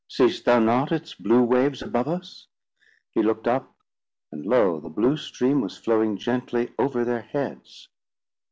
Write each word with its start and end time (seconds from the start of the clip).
'Seest 0.07 0.45
thou 0.45 0.57
not 0.57 0.91
its 0.91 1.13
blue 1.13 1.43
waves 1.43 1.83
above 1.83 2.07
us?' 2.07 2.47
He 3.11 3.21
looked 3.21 3.47
up, 3.47 3.75
and 4.31 4.43
lo! 4.47 4.79
the 4.79 4.89
blue 4.89 5.15
stream 5.15 5.61
was 5.61 5.77
flowing 5.77 6.17
gently 6.17 6.73
over 6.79 7.05
their 7.05 7.21
heads." 7.21 7.87